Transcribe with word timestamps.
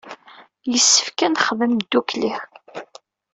Yessefk 0.71 1.19
ad 1.25 1.31
nexdem 1.33 1.73
ddukkli. 1.83 2.33